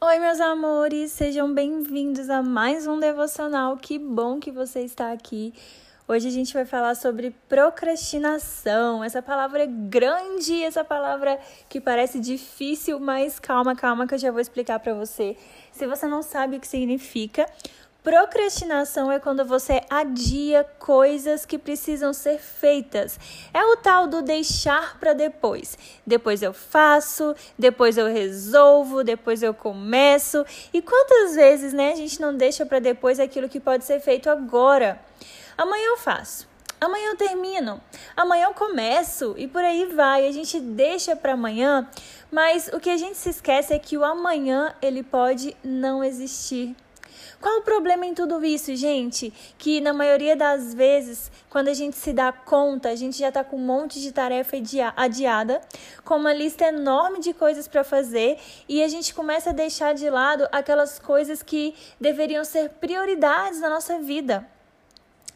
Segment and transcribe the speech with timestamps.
[0.00, 3.76] Oi, meus amores, sejam bem-vindos a mais um devocional.
[3.76, 5.52] Que bom que você está aqui.
[6.06, 9.02] Hoje a gente vai falar sobre procrastinação.
[9.02, 11.36] Essa palavra é grande, essa palavra
[11.68, 15.36] que parece difícil, mas calma, calma que eu já vou explicar para você.
[15.72, 17.50] Se você não sabe o que significa,
[18.02, 23.18] Procrastinação é quando você adia coisas que precisam ser feitas.
[23.52, 25.76] É o tal do deixar para depois.
[26.06, 30.46] Depois eu faço, depois eu resolvo, depois eu começo.
[30.72, 34.30] E quantas vezes, né, a gente não deixa para depois aquilo que pode ser feito
[34.30, 35.00] agora?
[35.56, 36.48] Amanhã eu faço.
[36.80, 37.80] Amanhã eu termino,
[38.16, 40.28] amanhã eu começo e por aí vai.
[40.28, 41.88] A gente deixa para amanhã,
[42.30, 46.76] mas o que a gente se esquece é que o amanhã ele pode não existir.
[47.40, 49.32] Qual o problema em tudo isso, gente?
[49.56, 53.44] Que na maioria das vezes, quando a gente se dá conta, a gente já está
[53.44, 54.56] com um monte de tarefa
[54.96, 55.60] adiada,
[56.04, 58.38] com uma lista enorme de coisas para fazer
[58.68, 63.70] e a gente começa a deixar de lado aquelas coisas que deveriam ser prioridades na
[63.70, 64.44] nossa vida.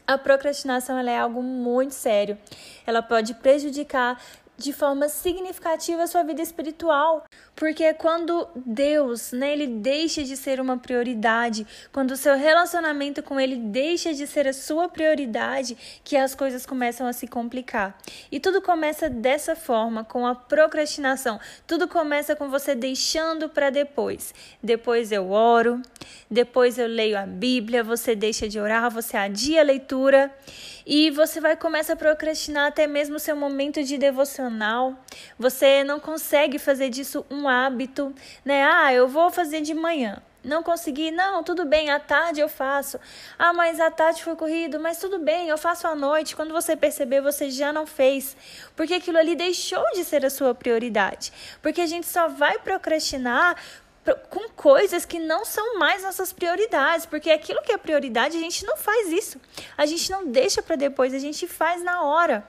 [0.04, 2.36] A procrastinação é algo muito sério.
[2.84, 4.20] Ela pode prejudicar
[4.56, 7.24] de forma significativa a sua vida espiritual.
[7.54, 13.38] Porque quando Deus, né, ele deixa de ser uma prioridade, quando o seu relacionamento com
[13.38, 17.98] ele deixa de ser a sua prioridade, que as coisas começam a se complicar.
[18.30, 21.38] E tudo começa dessa forma, com a procrastinação.
[21.66, 24.34] Tudo começa com você deixando para depois.
[24.62, 25.82] Depois eu oro,
[26.30, 30.32] depois eu leio a Bíblia, você deixa de orar, você adia a leitura
[30.86, 33.96] e você vai começar a procrastinar até mesmo o seu momento de
[34.42, 34.96] devocional.
[35.38, 38.64] Você não consegue fazer disso um hábito, né?
[38.64, 40.22] Ah, eu vou fazer de manhã.
[40.44, 42.98] Não consegui, não, tudo bem, à tarde eu faço.
[43.38, 46.34] Ah, mas à tarde foi corrido, mas tudo bem, eu faço à noite.
[46.34, 48.36] Quando você perceber, você já não fez.
[48.74, 51.32] Porque aquilo ali deixou de ser a sua prioridade.
[51.62, 53.56] Porque a gente só vai procrastinar
[54.30, 58.66] com coisas que não são mais nossas prioridades, porque aquilo que é prioridade a gente
[58.66, 59.40] não faz isso.
[59.78, 62.44] A gente não deixa para depois, a gente faz na hora.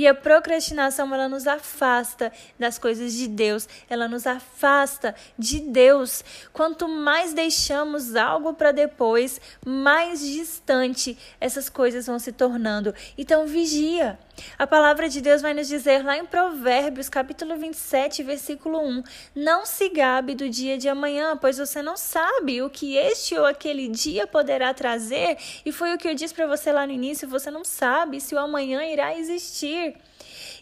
[0.00, 6.24] E a procrastinação, ela nos afasta das coisas de Deus, ela nos afasta de Deus.
[6.54, 12.94] Quanto mais deixamos algo para depois, mais distante essas coisas vão se tornando.
[13.18, 14.18] Então, vigia.
[14.58, 19.02] A palavra de Deus vai nos dizer lá em Provérbios, capítulo 27, versículo 1:
[19.34, 23.44] Não se gabe do dia de amanhã, pois você não sabe o que este ou
[23.44, 25.36] aquele dia poderá trazer.
[25.62, 28.34] E foi o que eu disse para você lá no início: você não sabe se
[28.34, 29.89] o amanhã irá existir.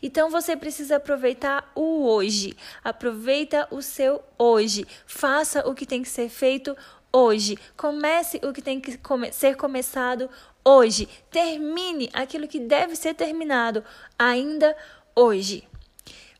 [0.02, 2.56] Então você precisa aproveitar o hoje.
[2.84, 4.86] Aproveita o seu hoje.
[5.06, 6.76] Faça o que tem que ser feito
[7.12, 7.58] hoje.
[7.76, 10.30] Comece o que tem que come ser começado
[10.64, 11.08] hoje.
[11.30, 13.84] Termine aquilo que deve ser terminado
[14.18, 14.76] ainda
[15.14, 15.66] hoje.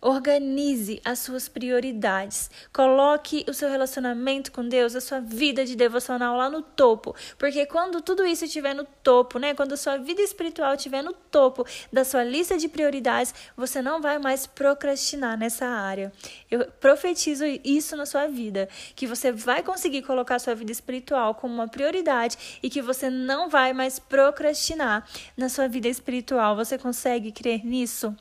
[0.01, 2.49] Organize as suas prioridades.
[2.73, 7.17] Coloque o seu relacionamento com Deus, a sua vida de devocional lá no topo.
[7.37, 9.55] Porque quando tudo isso estiver no topo, né?
[9.55, 14.01] Quando a sua vida espiritual estiver no topo da sua lista de prioridades, você não
[14.01, 16.13] vai mais procrastinar nessa área.
[16.49, 21.35] Eu profetizo isso na sua vida, que você vai conseguir colocar a sua vida espiritual
[21.35, 25.05] como uma prioridade e que você não vai mais procrastinar
[25.37, 26.55] na sua vida espiritual.
[26.55, 28.15] Você consegue crer nisso?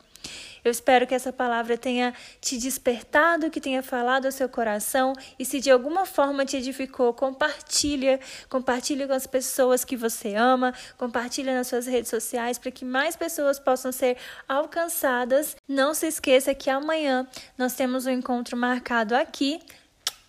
[0.67, 5.45] Eu espero que essa palavra tenha te despertado, que tenha falado ao seu coração e
[5.45, 8.19] se de alguma forma te edificou, compartilha,
[8.49, 13.15] compartilha com as pessoas que você ama, compartilha nas suas redes sociais para que mais
[13.15, 15.55] pessoas possam ser alcançadas.
[15.65, 17.25] Não se esqueça que amanhã
[17.57, 19.61] nós temos um encontro marcado aqui.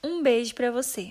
[0.05, 1.11] Um beijo para você.